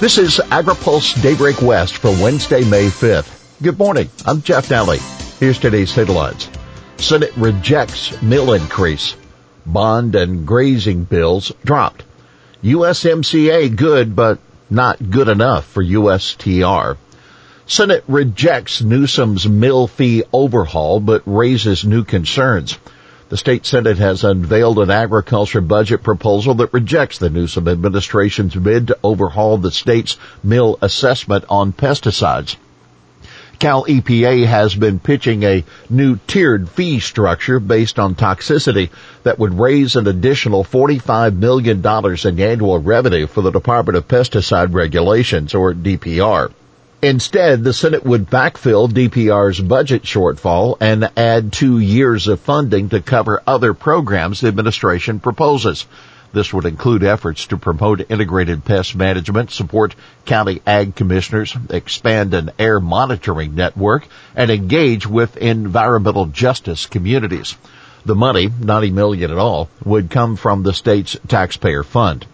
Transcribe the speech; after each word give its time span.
This 0.00 0.16
is 0.16 0.38
AgriPulse 0.38 1.20
Daybreak 1.20 1.60
West 1.60 1.96
for 1.96 2.12
Wednesday, 2.22 2.62
May 2.62 2.86
5th. 2.86 3.60
Good 3.60 3.80
morning. 3.80 4.08
I'm 4.24 4.42
Jeff 4.42 4.68
Daly. 4.68 5.00
Here's 5.40 5.58
today's 5.58 5.92
headlines. 5.92 6.48
Senate 6.98 7.32
rejects 7.36 8.22
mill 8.22 8.52
increase. 8.52 9.16
Bond 9.66 10.14
and 10.14 10.46
grazing 10.46 11.02
bills 11.02 11.50
dropped. 11.64 12.04
USMCA 12.62 13.74
good, 13.74 14.14
but 14.14 14.38
not 14.70 15.10
good 15.10 15.26
enough 15.26 15.66
for 15.66 15.82
USTR. 15.82 16.96
Senate 17.66 18.04
rejects 18.06 18.80
Newsom's 18.80 19.48
mill 19.48 19.88
fee 19.88 20.22
overhaul, 20.32 21.00
but 21.00 21.24
raises 21.26 21.84
new 21.84 22.04
concerns. 22.04 22.78
The 23.28 23.36
state 23.36 23.66
Senate 23.66 23.98
has 23.98 24.24
unveiled 24.24 24.78
an 24.78 24.90
agriculture 24.90 25.60
budget 25.60 26.02
proposal 26.02 26.54
that 26.54 26.72
rejects 26.72 27.18
the 27.18 27.28
Newsom 27.28 27.68
administration's 27.68 28.54
bid 28.54 28.86
to 28.86 28.98
overhaul 29.04 29.58
the 29.58 29.70
state's 29.70 30.16
mill 30.42 30.78
assessment 30.80 31.44
on 31.50 31.74
pesticides. 31.74 32.56
Cal 33.58 33.84
EPA 33.84 34.46
has 34.46 34.74
been 34.74 34.98
pitching 34.98 35.42
a 35.42 35.64
new 35.90 36.18
tiered 36.26 36.70
fee 36.70 37.00
structure 37.00 37.60
based 37.60 37.98
on 37.98 38.14
toxicity 38.14 38.88
that 39.24 39.38
would 39.38 39.58
raise 39.58 39.96
an 39.96 40.06
additional 40.06 40.64
$45 40.64 41.36
million 41.36 41.84
in 41.84 42.40
annual 42.40 42.78
revenue 42.78 43.26
for 43.26 43.42
the 43.42 43.50
Department 43.50 43.98
of 43.98 44.08
Pesticide 44.08 44.72
Regulations, 44.72 45.54
or 45.54 45.74
DPR. 45.74 46.50
Instead, 47.00 47.62
the 47.62 47.72
Senate 47.72 48.04
would 48.04 48.28
backfill 48.28 48.90
DPR's 48.90 49.60
budget 49.60 50.02
shortfall 50.02 50.76
and 50.80 51.08
add 51.16 51.52
two 51.52 51.78
years 51.78 52.26
of 52.26 52.40
funding 52.40 52.88
to 52.88 53.00
cover 53.00 53.40
other 53.46 53.72
programs 53.72 54.40
the 54.40 54.48
administration 54.48 55.20
proposes. 55.20 55.86
This 56.32 56.52
would 56.52 56.64
include 56.64 57.04
efforts 57.04 57.46
to 57.46 57.56
promote 57.56 58.10
integrated 58.10 58.64
pest 58.64 58.96
management, 58.96 59.52
support 59.52 59.94
county 60.26 60.60
ag 60.66 60.96
commissioners, 60.96 61.56
expand 61.70 62.34
an 62.34 62.50
air 62.58 62.80
monitoring 62.80 63.54
network, 63.54 64.08
and 64.34 64.50
engage 64.50 65.06
with 65.06 65.36
environmental 65.36 66.26
justice 66.26 66.86
communities. 66.86 67.56
The 68.06 68.16
money, 68.16 68.50
90 68.60 68.90
million 68.90 69.30
at 69.30 69.38
all, 69.38 69.68
would 69.84 70.10
come 70.10 70.34
from 70.34 70.64
the 70.64 70.72
state's 70.72 71.16
taxpayer 71.28 71.84
fund. 71.84 72.26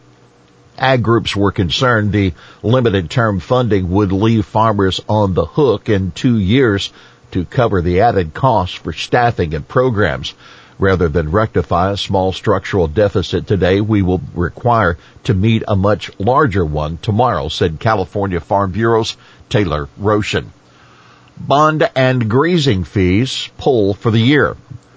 Ag 0.79 1.03
groups 1.03 1.37
were 1.37 1.53
concerned 1.53 2.13
the 2.13 2.35
limited 2.63 3.09
term 3.09 3.39
funding 3.39 3.91
would 3.91 4.11
leave 4.11 4.45
farmers 4.45 5.01
on 5.09 5.35
the 5.35 5.45
hook 5.45 5.89
in 5.89 6.11
two 6.11 6.37
years 6.39 6.93
to 7.31 7.45
cover 7.45 7.81
the 7.81 8.01
added 8.01 8.35
costs 8.35 8.77
for 8.77 8.93
staffing 8.93 9.55
and 9.55 9.69
programs. 9.69 10.35
Rather 10.79 11.09
than 11.09 11.31
rectify 11.31 11.93
a 11.93 11.97
small 11.97 12.33
structural 12.33 12.89
deficit 12.89 13.47
today, 13.47 13.81
we 13.81 14.03
will 14.03 14.21
require 14.35 14.99
to 15.23 15.33
meet 15.33 15.63
a 15.69 15.77
much 15.77 16.11
larger 16.19 16.65
one 16.65 16.99
tomorrow, 17.01 17.49
said 17.49 17.79
California 17.79 18.41
Farm 18.41 18.73
Bureau's 18.73 19.17
Taylor 19.49 19.89
Roschen. 20.01 20.47
Bond 21.39 21.89
and 21.95 22.29
grazing 22.29 22.85
fees 22.85 23.49
pull 23.59 23.95
for 23.95 24.11
the 24.11 24.19
year. 24.19 24.57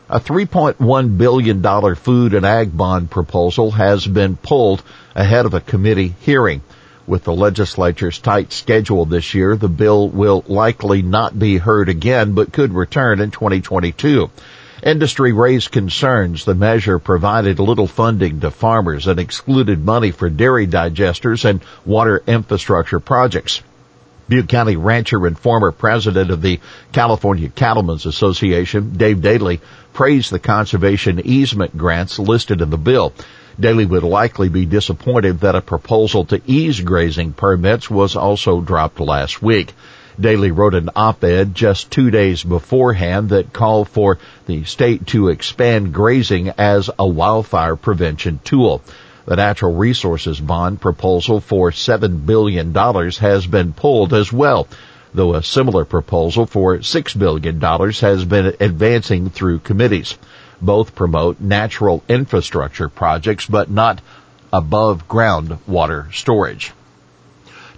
A 0.10 0.22
$3.1 0.22 1.18
billion 1.18 1.96
food 1.96 2.34
and 2.34 2.46
ag 2.46 2.78
bond 2.78 3.12
proposal 3.12 3.72
has 3.72 4.08
been 4.08 4.38
pulled 4.38 4.82
ahead 5.14 5.46
of 5.46 5.54
a 5.54 5.60
committee 5.60 6.16
hearing. 6.22 6.62
With 7.06 7.26
the 7.26 7.34
legislature's 7.34 8.18
tight 8.18 8.54
schedule 8.54 9.04
this 9.04 9.34
year, 9.34 9.58
the 9.58 9.68
bill 9.68 10.08
will 10.08 10.46
likely 10.48 11.02
not 11.02 11.38
be 11.38 11.58
heard 11.58 11.90
again, 11.90 12.32
but 12.32 12.54
could 12.54 12.74
return 12.74 13.20
in 13.20 13.32
2022. 13.32 14.30
Industry 14.82 15.34
raised 15.34 15.72
concerns 15.72 16.46
the 16.46 16.56
measure 16.56 17.00
provided 17.00 17.60
little 17.60 17.88
funding 17.88 18.40
to 18.40 18.50
farmers 18.50 19.08
and 19.08 19.20
excluded 19.20 19.84
money 19.84 20.12
for 20.12 20.30
dairy 20.30 20.68
digesters 20.68 21.44
and 21.44 21.60
water 21.86 22.24
infrastructure 22.26 23.02
projects. 23.02 23.62
Butte 24.28 24.50
County 24.50 24.76
rancher 24.76 25.26
and 25.26 25.38
former 25.38 25.72
president 25.72 26.32
of 26.32 26.42
the 26.42 26.60
California 26.92 27.50
Cattlemen's 27.50 28.06
Association, 28.06 28.94
Dave 28.98 29.22
Daley, 29.22 29.62
praised 29.94 30.32
the 30.32 30.40
conservation 30.40 31.22
easement 31.26 31.78
grants 31.78 32.20
listed 32.20 32.62
in 32.62 32.70
the 32.70 32.78
bill. 32.78 33.14
Daley 33.60 33.86
would 33.86 34.04
likely 34.04 34.50
be 34.50 34.66
disappointed 34.66 35.40
that 35.40 35.56
a 35.56 35.62
proposal 35.62 36.26
to 36.26 36.42
ease 36.46 36.80
grazing 36.82 37.34
permits 37.34 37.90
was 37.90 38.16
also 38.16 38.62
dropped 38.62 39.00
last 39.00 39.42
week. 39.42 39.74
Daley 40.20 40.52
wrote 40.52 40.76
an 40.76 40.90
op-ed 40.96 41.56
just 41.56 41.92
two 41.92 42.12
days 42.12 42.44
beforehand 42.44 43.30
that 43.30 43.54
called 43.54 43.88
for 43.88 44.18
the 44.46 44.64
state 44.64 45.08
to 45.08 45.30
expand 45.30 45.94
grazing 45.94 46.50
as 46.58 46.90
a 47.00 47.08
wildfire 47.08 47.76
prevention 47.76 48.40
tool. 48.44 48.82
The 49.28 49.36
natural 49.36 49.76
resources 49.76 50.40
bond 50.40 50.80
proposal 50.80 51.42
for 51.42 51.72
$7 51.72 52.26
billion 52.26 52.74
has 52.74 53.46
been 53.46 53.74
pulled 53.74 54.14
as 54.14 54.32
well, 54.32 54.70
though 55.14 55.36
a 55.36 55.44
similar 55.44 55.84
proposal 55.84 56.46
for 56.46 56.78
$6 56.78 57.20
billion 57.20 57.60
has 57.60 58.24
been 58.24 58.56
advancing 58.62 59.30
through 59.30 59.60
committees. 59.60 60.18
Both 60.62 60.96
promote 60.96 61.42
natural 61.42 62.06
infrastructure 62.08 62.88
projects, 62.88 63.46
but 63.46 63.70
not 63.70 64.00
above 64.54 65.10
ground 65.10 65.58
water 65.68 66.08
storage. 66.14 66.72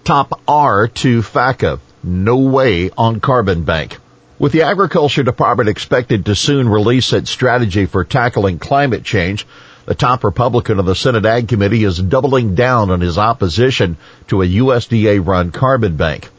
Top 0.04 0.40
R 0.48 0.88
to 0.88 1.24
FACA. 1.24 1.80
No 2.04 2.38
way 2.38 2.92
on 2.96 3.22
carbon 3.22 3.64
bank. 3.64 3.98
With 4.38 4.52
the 4.52 4.62
Agriculture 4.62 5.24
Department 5.24 5.68
expected 5.68 6.28
to 6.28 6.36
soon 6.36 6.70
release 6.70 7.12
its 7.12 7.32
strategy 7.32 7.88
for 7.88 8.06
tackling 8.06 8.60
climate 8.60 9.04
change, 9.04 9.48
the 9.86 9.96
top 9.96 10.24
Republican 10.24 10.80
of 10.80 10.86
the 10.86 10.96
Senate 10.96 11.26
Ag 11.26 11.48
Committee 11.48 11.84
is 11.84 12.00
doubling 12.00 12.56
down 12.56 12.92
on 12.92 13.02
his 13.02 13.18
opposition 13.18 13.98
to 14.28 14.42
a 14.42 14.48
USDA 14.48 15.26
run 15.26 15.52
carbon 15.52 15.96
bank. 15.96 16.30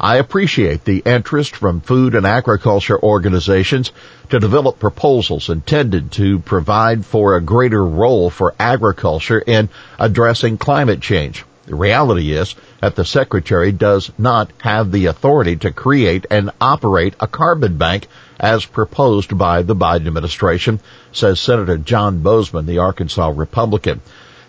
I 0.00 0.16
appreciate 0.16 0.84
the 0.84 1.02
interest 1.04 1.54
from 1.54 1.82
food 1.82 2.14
and 2.14 2.26
agriculture 2.26 2.98
organizations 2.98 3.92
to 4.30 4.40
develop 4.40 4.78
proposals 4.78 5.50
intended 5.50 6.12
to 6.12 6.38
provide 6.38 7.04
for 7.04 7.36
a 7.36 7.42
greater 7.42 7.84
role 7.84 8.30
for 8.30 8.54
agriculture 8.58 9.38
in 9.38 9.68
addressing 9.98 10.56
climate 10.56 11.02
change. 11.02 11.44
The 11.70 11.76
reality 11.76 12.32
is 12.32 12.56
that 12.80 12.96
the 12.96 13.04
Secretary 13.04 13.70
does 13.70 14.10
not 14.18 14.50
have 14.58 14.90
the 14.90 15.06
authority 15.06 15.54
to 15.58 15.70
create 15.70 16.26
and 16.28 16.50
operate 16.60 17.14
a 17.20 17.28
carbon 17.28 17.76
bank 17.76 18.08
as 18.40 18.66
proposed 18.66 19.38
by 19.38 19.62
the 19.62 19.76
Biden 19.76 20.08
administration, 20.08 20.80
says 21.12 21.38
Senator 21.38 21.78
John 21.78 22.24
Boozman, 22.24 22.66
the 22.66 22.78
Arkansas 22.78 23.32
Republican. 23.36 24.00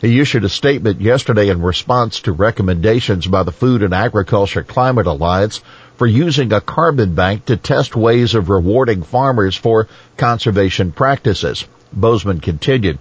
He 0.01 0.19
issued 0.19 0.45
a 0.45 0.49
statement 0.49 0.99
yesterday 0.99 1.49
in 1.49 1.61
response 1.61 2.21
to 2.21 2.31
recommendations 2.31 3.27
by 3.27 3.43
the 3.43 3.51
Food 3.51 3.83
and 3.83 3.93
Agriculture 3.93 4.63
Climate 4.63 5.05
Alliance 5.05 5.61
for 5.97 6.07
using 6.07 6.51
a 6.51 6.59
carbon 6.59 7.13
bank 7.13 7.45
to 7.45 7.55
test 7.55 7.95
ways 7.95 8.33
of 8.33 8.49
rewarding 8.49 9.03
farmers 9.03 9.55
for 9.55 9.87
conservation 10.17 10.91
practices. 10.91 11.67
Boozman 11.95 12.41
continued, 12.41 12.97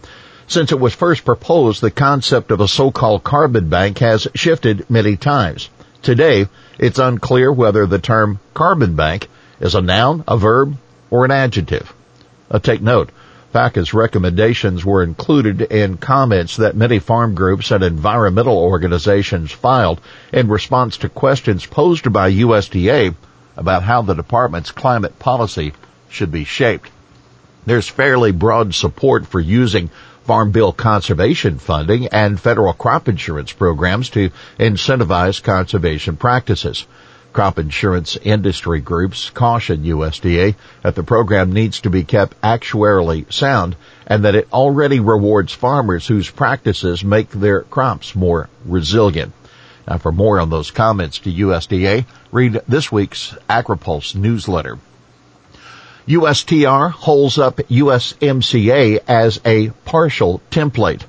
since 0.51 0.73
it 0.73 0.81
was 0.81 0.93
first 0.93 1.25
proposed, 1.25 1.81
the 1.81 1.93
concept 1.93 2.51
of 2.51 2.61
a 2.61 2.67
so-called 2.67 3.23
carbon 3.23 3.69
bank 3.69 3.99
has 3.99 4.27
shifted 4.35 4.91
many 4.91 5.17
times. 5.17 5.71
Today, 6.03 6.49
it's 6.77 6.99
unclear 6.99 7.53
whether 7.53 7.87
the 7.87 8.01
term 8.01 8.41
carbon 8.53 8.97
bank 8.97 9.29
is 9.61 9.77
a 9.77 9.81
noun, 9.81 10.25
a 10.27 10.37
verb, 10.37 10.77
or 11.09 11.25
an 11.25 11.31
adjective. 11.31 11.93
Uh, 12.51 12.59
take 12.59 12.83
note, 12.83 13.11
FACA's 13.53 13.95
recommendations 13.95 14.85
were 14.85 15.05
included 15.05 15.63
in 15.63 15.99
comments 15.99 16.57
that 16.57 16.77
many 16.77 16.99
farm 16.99 17.37
groups 17.37 17.71
and 17.71 17.85
environmental 17.85 18.59
organizations 18.59 19.53
filed 19.53 20.01
in 20.33 20.49
response 20.49 20.97
to 20.97 21.09
questions 21.09 21.65
posed 21.65 22.13
by 22.13 22.33
USDA 22.33 23.15
about 23.57 23.85
how 23.85 24.03
the 24.03 24.15
department's 24.15 24.73
climate 24.73 25.17
policy 25.21 25.75
should 26.09 26.33
be 26.33 26.43
shaped. 26.43 26.91
There's 27.67 27.89
fairly 27.89 28.33
broad 28.33 28.75
support 28.75 29.27
for 29.27 29.39
using 29.39 29.91
Farm 30.25 30.51
Bill 30.51 30.73
conservation 30.73 31.59
funding 31.59 32.07
and 32.09 32.41
federal 32.41 32.73
crop 32.73 33.09
insurance 33.09 33.53
programs 33.53 34.11
to 34.11 34.31
incentivize 34.59 35.43
conservation 35.43 36.17
practices. 36.17 36.87
Crop 37.33 37.59
insurance 37.59 38.17
industry 38.17 38.81
groups 38.81 39.31
caution 39.31 39.85
USDA 39.85 40.55
that 40.83 40.95
the 40.95 41.03
program 41.03 41.53
needs 41.53 41.81
to 41.83 41.91
be 41.91 42.03
kept 42.03 42.41
actuarially 42.41 43.31
sound 43.33 43.77
and 44.07 44.25
that 44.25 44.35
it 44.35 44.49
already 44.53 44.99
rewards 44.99 45.53
farmers 45.53 46.07
whose 46.07 46.31
practices 46.31 47.05
make 47.05 47.31
their 47.31 47.61
crops 47.63 48.17
more 48.17 48.49
resilient. 48.65 49.33
Now 49.87 49.99
for 49.99 50.13
more 50.13 50.41
on 50.41 50.51
those 50.51 50.71
comments 50.71 51.19
to 51.21 51.33
USDA, 51.33 52.07
read 52.33 52.61
this 52.67 52.91
week's 52.91 53.35
AgriPulse 53.49 54.15
newsletter. 54.15 54.79
USTR 56.11 56.91
holds 56.91 57.39
up 57.39 57.59
USMCA 57.59 58.99
as 59.07 59.41
a 59.45 59.71
partial 59.85 60.43
template. 60.51 61.03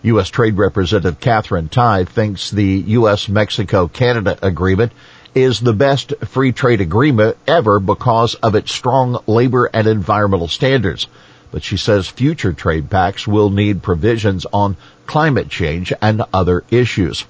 U.S. 0.00 0.30
Trade 0.30 0.56
Representative 0.56 1.20
Katherine 1.20 1.68
Tai 1.68 2.06
thinks 2.06 2.50
the 2.50 2.64
U.S.-Mexico-Canada 2.64 4.38
agreement 4.40 4.92
is 5.34 5.60
the 5.60 5.74
best 5.74 6.14
free 6.24 6.52
trade 6.52 6.80
agreement 6.80 7.36
ever 7.46 7.80
because 7.80 8.34
of 8.36 8.54
its 8.54 8.72
strong 8.72 9.18
labor 9.26 9.66
and 9.66 9.86
environmental 9.86 10.48
standards. 10.48 11.06
But 11.52 11.62
she 11.62 11.76
says 11.76 12.08
future 12.08 12.54
trade 12.54 12.88
pacts 12.88 13.28
will 13.28 13.50
need 13.50 13.82
provisions 13.82 14.46
on 14.50 14.78
climate 15.04 15.50
change 15.50 15.92
and 16.00 16.22
other 16.32 16.64
issues. 16.70 17.26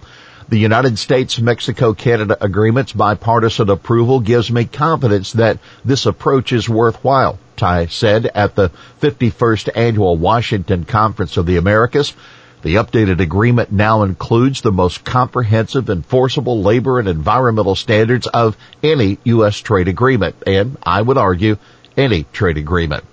The 0.51 0.59
United 0.59 0.99
States-Mexico-Canada 0.99 2.37
agreement's 2.41 2.93
bipartisan 2.93 3.71
approval 3.71 4.19
gives 4.19 4.51
me 4.51 4.65
confidence 4.65 5.35
that 5.35 5.59
this 5.85 6.07
approach 6.07 6.53
is 6.53 6.69
worthwhile, 6.69 7.39
Tai 7.55 7.87
said 7.87 8.27
at 8.35 8.57
the 8.57 8.73
51st 9.01 9.69
annual 9.77 10.17
Washington 10.17 10.85
Conference 10.85 11.37
of 11.37 11.47
the 11.47 11.57
Americas. 11.57 12.15
The 12.63 12.75
updated 12.75 13.21
agreement 13.21 13.71
now 13.71 14.03
includes 14.03 14.61
the 14.61 14.73
most 14.73 15.05
comprehensive 15.05 15.89
enforceable 15.89 16.61
labor 16.65 16.99
and 16.99 17.07
environmental 17.07 17.77
standards 17.77 18.27
of 18.27 18.57
any 18.83 19.19
U.S. 19.23 19.57
trade 19.57 19.87
agreement, 19.87 20.35
and 20.49 20.77
I 20.83 21.01
would 21.01 21.17
argue 21.17 21.59
any 21.97 22.25
trade 22.33 22.59
agreement. 22.59 23.05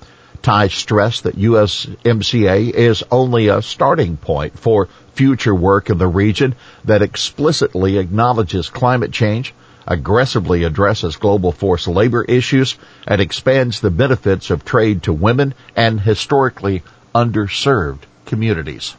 Tai 0.48 0.70
stressed 0.70 1.24
that 1.24 1.36
USMCA 1.36 2.72
is 2.72 3.04
only 3.12 3.50
a 3.50 3.62
starting 3.62 4.16
point 4.16 4.58
for 4.58 4.88
future 5.14 5.54
work 5.54 5.90
in 5.90 5.98
the 5.98 6.08
region 6.08 6.56
that 6.86 7.02
explicitly 7.02 7.98
acknowledges 7.98 8.70
climate 8.70 9.12
change, 9.12 9.54
aggressively 9.86 10.64
addresses 10.64 11.18
global 11.18 11.52
forced 11.52 11.90
labor 11.90 12.24
issues, 12.24 12.78
and 13.06 13.20
expands 13.20 13.82
the 13.82 13.92
benefits 13.92 14.50
of 14.50 14.64
trade 14.64 15.04
to 15.04 15.12
women 15.12 15.54
and 15.76 16.00
historically 16.00 16.82
underserved 17.14 18.04
communities. 18.26 18.96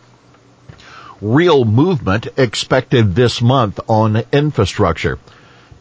Real 1.22 1.64
movement 1.64 2.28
expected 2.36 3.14
this 3.14 3.40
month 3.40 3.80
on 3.88 4.22
infrastructure. 4.32 5.18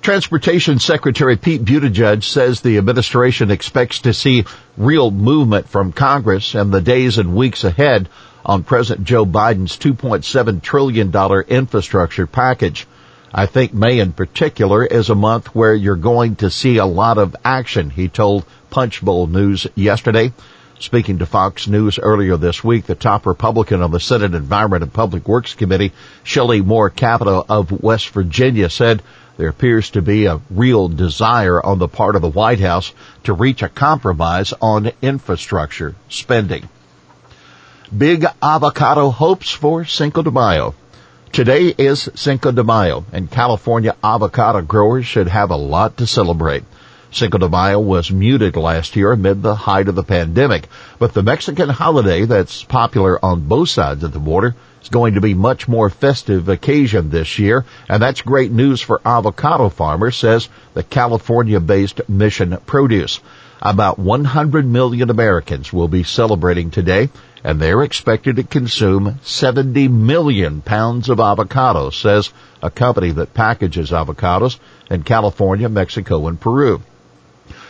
Transportation 0.02 0.80
Secretary 0.80 1.36
Pete 1.36 1.66
Buttigieg 1.66 2.24
says 2.24 2.62
the 2.62 2.78
administration 2.78 3.52
expects 3.52 4.00
to 4.00 4.14
see 4.14 4.46
real 4.78 5.12
movement 5.12 5.68
from 5.68 5.92
Congress 5.92 6.56
in 6.56 6.72
the 6.72 6.82
days 6.82 7.18
and 7.18 7.36
weeks 7.36 7.64
ahead 7.64 8.08
on 8.46 8.64
President 8.64 9.06
Joe 9.06 9.26
Biden's 9.26 9.78
$2.7 9.78 10.62
trillion 10.62 11.14
infrastructure 11.50 12.26
package. 12.26 12.88
I 13.34 13.46
think 13.46 13.74
May 13.74 14.00
in 14.00 14.14
particular 14.14 14.86
is 14.86 15.10
a 15.10 15.16
month 15.16 15.54
where 15.54 15.76
you're 15.76 15.98
going 15.98 16.38
to 16.38 16.50
see 16.50 16.78
a 16.78 16.86
lot 16.86 17.18
of 17.18 17.36
action, 17.44 17.90
he 17.90 18.08
told 18.08 18.46
Punchbowl 18.70 19.28
News 19.28 19.68
yesterday. 19.76 20.32
Speaking 20.80 21.20
to 21.20 21.26
Fox 21.26 21.68
News 21.68 21.98
earlier 21.98 22.38
this 22.38 22.64
week, 22.64 22.86
the 22.86 22.96
top 22.96 23.26
Republican 23.26 23.82
on 23.82 23.92
the 23.92 24.00
Senate 24.00 24.36
Environment 24.36 24.84
and 24.84 24.94
Public 24.94 25.28
Works 25.28 25.56
Committee, 25.56 25.92
Shelley 26.24 26.62
Moore 26.62 26.92
Capito 26.92 27.44
of 27.50 27.72
West 27.72 28.10
Virginia, 28.10 28.70
said 28.70 29.02
there 29.38 29.50
appears 29.50 29.92
to 29.92 30.02
be 30.02 30.26
a 30.26 30.42
real 30.50 30.90
desire 30.90 31.64
on 31.64 31.78
the 31.78 31.88
part 31.88 32.16
of 32.16 32.22
the 32.24 32.30
White 32.30 32.60
House 32.60 32.92
to 33.24 33.34
reach 33.34 33.62
a 33.62 33.70
compromise 33.70 34.54
on 34.62 34.92
infrastructure 35.02 35.96
spending. 36.10 36.68
Big 37.96 38.26
avocado 38.42 39.12
hopes 39.12 39.52
for 39.52 39.86
Cinco 39.86 40.24
de 40.24 40.32
Mayo. 40.32 40.74
Today 41.32 41.68
is 41.78 42.10
Cinco 42.16 42.52
de 42.52 42.64
Mayo 42.64 43.06
and 43.14 43.30
California 43.30 43.96
avocado 44.04 44.62
growers 44.62 45.06
should 45.06 45.28
have 45.28 45.52
a 45.52 45.56
lot 45.56 45.98
to 45.98 46.08
celebrate. 46.08 46.64
Cinco 47.12 47.38
de 47.38 47.48
Mayo 47.48 47.80
was 47.80 48.12
muted 48.12 48.56
last 48.56 48.96
year 48.96 49.12
amid 49.12 49.42
the 49.42 49.56
height 49.56 49.88
of 49.88 49.96
the 49.96 50.04
pandemic, 50.04 50.68
but 51.00 51.14
the 51.14 51.24
Mexican 51.24 51.70
holiday 51.70 52.26
that's 52.26 52.64
popular 52.64 53.24
on 53.24 53.48
both 53.48 53.70
sides 53.70 54.04
of 54.04 54.12
the 54.12 54.20
border 54.20 54.56
is 54.88 54.92
going 54.92 55.16
to 55.16 55.22
be 55.22 55.34
much 55.34 55.68
more 55.68 55.90
festive 55.90 56.48
occasion 56.48 57.10
this 57.10 57.38
year, 57.38 57.66
and 57.90 58.02
that's 58.02 58.22
great 58.22 58.54
news 58.54 58.80
for 58.80 59.02
avocado 59.04 59.68
farmers, 59.68 60.16
says 60.16 60.48
the 60.76 60.84
California-based 60.84 62.08
Mission 62.08 62.58
Produce. 62.66 63.20
About 63.62 64.00
100 64.00 64.66
million 64.66 65.10
Americans 65.10 65.74
will 65.74 65.90
be 65.90 66.04
celebrating 66.04 66.72
today, 66.72 67.10
and 67.44 67.60
they're 67.60 67.84
expected 67.84 68.38
to 68.38 68.44
consume 68.44 69.20
70 69.24 69.90
million 69.90 70.62
pounds 70.62 71.10
of 71.10 71.18
avocados, 71.18 71.96
says 71.96 72.32
a 72.62 72.70
company 72.70 73.12
that 73.12 73.34
packages 73.34 73.92
avocados 73.92 74.58
in 74.90 75.04
California, 75.04 75.68
Mexico, 75.68 76.28
and 76.28 76.40
Peru. 76.40 76.82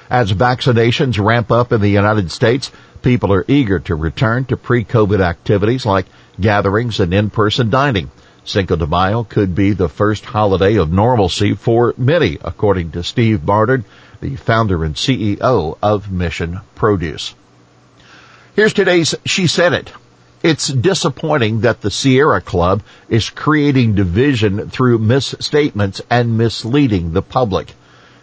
As 0.09 0.31
vaccinations 0.31 1.23
ramp 1.23 1.51
up 1.51 1.73
in 1.73 1.81
the 1.81 1.89
United 1.89 2.31
States, 2.31 2.71
people 3.01 3.33
are 3.33 3.43
eager 3.47 3.79
to 3.79 3.95
return 3.95 4.45
to 4.45 4.55
pre-COVID 4.55 5.19
activities 5.19 5.85
like 5.85 6.05
gatherings 6.39 6.99
and 6.99 7.13
in-person 7.13 7.69
dining. 7.69 8.09
Cinco 8.45 8.77
de 8.77 8.87
Mayo 8.87 9.23
could 9.23 9.53
be 9.53 9.73
the 9.73 9.89
first 9.89 10.23
holiday 10.23 10.77
of 10.77 10.93
normalcy 10.93 11.53
for 11.53 11.93
many, 11.97 12.37
according 12.41 12.91
to 12.91 13.03
Steve 13.03 13.45
Barnard, 13.45 13.83
the 14.21 14.37
founder 14.37 14.85
and 14.85 14.95
CEO 14.95 15.77
of 15.83 16.09
Mission 16.09 16.61
Produce. 16.73 17.35
Here's 18.55 18.73
today's 18.73 19.13
She 19.25 19.47
Said 19.47 19.73
It. 19.73 19.91
It's 20.41 20.67
disappointing 20.67 21.61
that 21.61 21.81
the 21.81 21.91
Sierra 21.91 22.39
Club 22.39 22.81
is 23.09 23.29
creating 23.29 23.95
division 23.95 24.69
through 24.69 24.99
misstatements 24.99 26.01
and 26.09 26.37
misleading 26.37 27.11
the 27.11 27.21
public. 27.21 27.73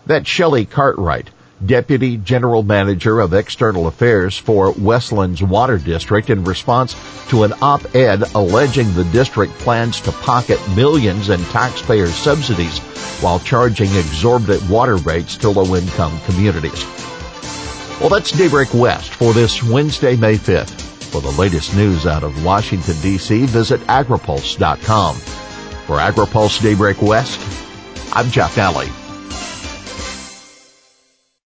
That 0.07 0.27
Shelley 0.27 0.65
Cartwright, 0.65 1.29
Deputy 1.67 2.17
General 2.17 2.63
Manager 2.63 3.21
of 3.21 3.35
External 3.35 3.87
Affairs 3.87 4.37
for 4.37 4.73
Westlands 4.73 5.43
Water 5.43 5.79
District 5.79 6.31
in 6.31 6.45
response 6.45 6.95
to 7.29 7.45
an 7.45 7.53
op-ed 7.63 8.23
alleging 8.35 8.93
the 8.95 9.05
district 9.05 9.53
plans 9.55 10.01
to 10.03 10.13
pocket 10.13 10.61
millions 10.75 11.29
in 11.29 11.41
taxpayer 11.47 12.09
subsidies 12.09 12.79
while 13.21 13.39
charging 13.41 13.89
exorbitant 13.95 14.69
water 14.69 14.97
rates 14.97 15.37
to 15.39 15.51
low-income 15.51 16.19
communities. 16.27 16.85
Well, 18.01 18.11
that's 18.11 18.33
Daybreak 18.33 18.75
West 18.75 19.15
for 19.15 19.33
this 19.33 19.63
Wednesday, 19.63 20.17
May 20.17 20.35
5th. 20.35 20.83
For 21.11 21.21
the 21.21 21.31
latest 21.31 21.77
news 21.77 22.07
out 22.07 22.25
of 22.25 22.45
Washington, 22.45 22.97
D.C., 23.01 23.47
visit 23.47 23.81
agripulse.com. 23.83 25.17
For 25.17 25.99
AgriPulse 25.99 26.61
Daybreak 26.61 27.01
West, 27.01 27.41
I'm 28.13 28.31
Jeff 28.31 28.57
Daly. 28.57 28.89